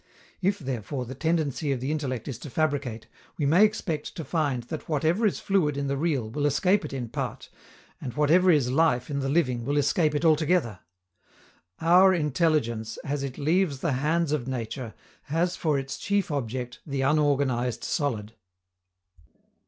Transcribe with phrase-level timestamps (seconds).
[0.41, 3.05] If, therefore, the tendency of the intellect is to fabricate,
[3.37, 6.91] we may expect to find that whatever is fluid in the real will escape it
[6.91, 7.51] in part,
[8.01, 10.79] and whatever is life in the living will escape it altogether.
[11.79, 14.95] _Our intelligence, as it leaves the hands of nature,
[15.25, 18.33] has for its chief object the unorganized solid.